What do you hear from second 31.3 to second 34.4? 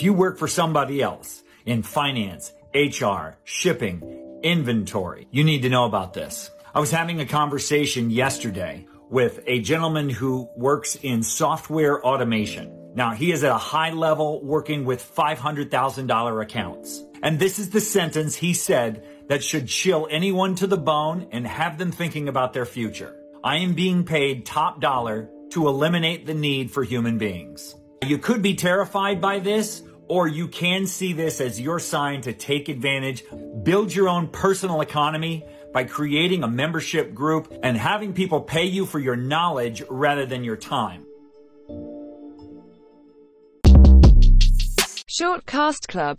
as your sign to take advantage, build your own